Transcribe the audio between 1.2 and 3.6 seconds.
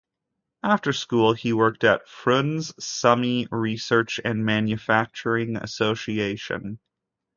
he worked at Frunze Sumy